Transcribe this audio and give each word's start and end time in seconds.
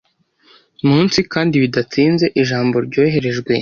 munsi, 0.87 1.19
kandi 1.33 1.53
bidatinze, 1.63 2.25
ijambo 2.41 2.75
ryoherejwe 2.87 3.51